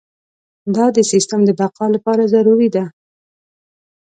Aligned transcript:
دا 0.75 0.85
د 0.95 0.97
سیستم 1.11 1.39
د 1.45 1.49
بقا 1.59 1.85
لپاره 1.95 2.23
ضروري 2.33 2.69
ده. 2.75 2.85